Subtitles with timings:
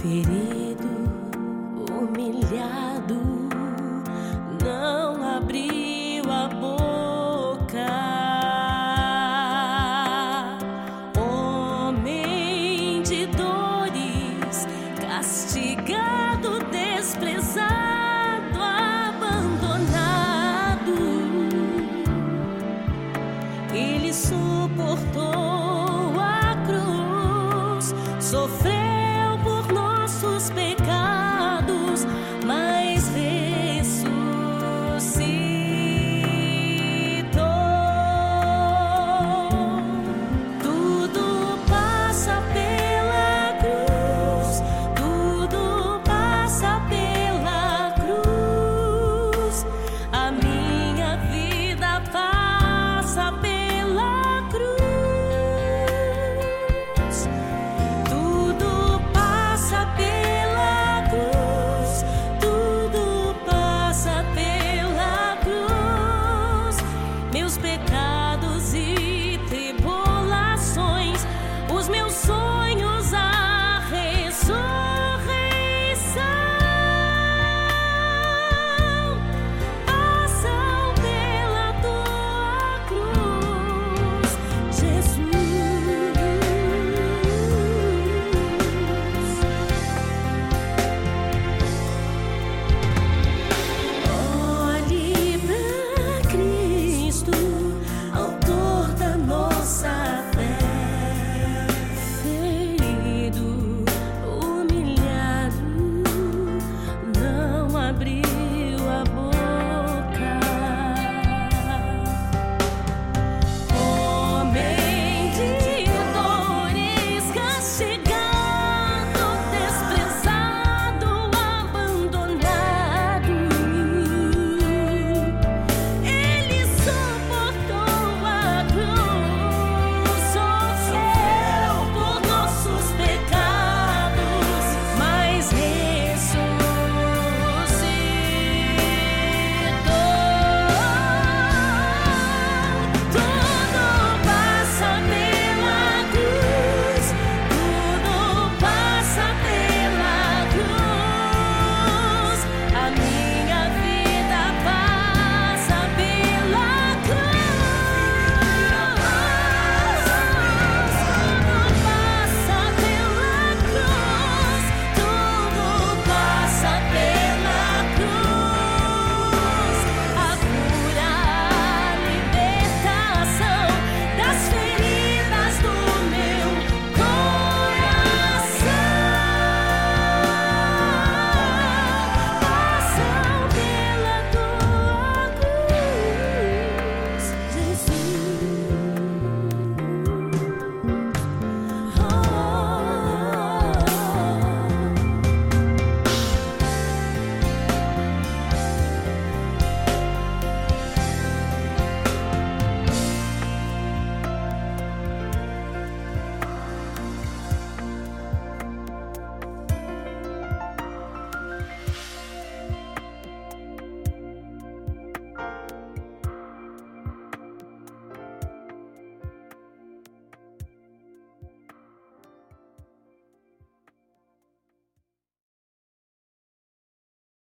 [0.00, 0.88] ferido,
[1.90, 3.20] humilhado,
[4.64, 7.86] não abriu a boca.
[11.20, 14.66] Homem de dores,
[15.06, 20.96] castigado, desprezado, abandonado,
[23.74, 28.80] ele suportou a cruz, sofreu.
[30.20, 30.89] To speak.
[68.10, 69.19] lados e